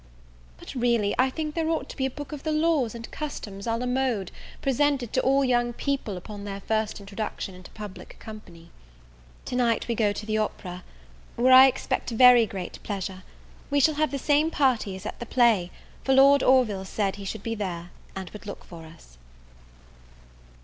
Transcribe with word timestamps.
But, 0.57 0.73
really, 0.73 1.13
I 1.19 1.29
think 1.29 1.53
there 1.53 1.69
ought 1.69 1.87
to 1.89 1.95
be 1.95 2.07
a 2.07 2.09
book 2.09 2.31
of 2.31 2.41
the 2.41 2.51
laws 2.51 2.95
and 2.95 3.11
customs 3.11 3.67
e; 3.67 3.69
la 3.69 3.85
mode, 3.85 4.31
presented 4.59 5.13
to 5.13 5.21
all 5.21 5.45
young 5.45 5.73
people 5.73 6.17
upon 6.17 6.43
their 6.43 6.59
first 6.61 6.99
introduction 6.99 7.53
into 7.53 7.69
public 7.69 8.17
company. 8.17 8.71
To 9.45 9.55
night 9.55 9.87
we 9.87 9.93
go 9.93 10.11
to 10.11 10.25
the 10.25 10.39
opera, 10.39 10.83
where 11.35 11.53
I 11.53 11.67
expect 11.67 12.09
very 12.09 12.47
great 12.47 12.81
pleasure. 12.81 13.21
We 13.69 13.79
shall 13.79 13.93
have 13.93 14.09
the 14.09 14.17
same 14.17 14.49
party 14.49 14.95
as 14.95 15.05
at 15.05 15.19
the 15.19 15.27
play, 15.27 15.69
for 16.03 16.15
Lord 16.15 16.41
Orville 16.41 16.83
said 16.85 17.17
he 17.17 17.23
should 17.25 17.43
be 17.43 17.53
there, 17.53 17.91
and 18.15 18.27
would 18.31 18.47
look 18.47 18.63
for 18.65 18.85
us. 18.87 19.19